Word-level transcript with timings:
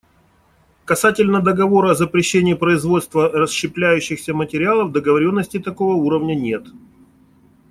Касательно 0.83 1.43
договора 1.43 1.91
о 1.91 1.93
запрещении 1.93 2.55
производства 2.55 3.29
расщепляющихся 3.29 4.33
материалов 4.33 4.91
договоренности 4.91 5.59
такого 5.59 5.93
уровня 5.93 6.33
нет. 6.33 6.65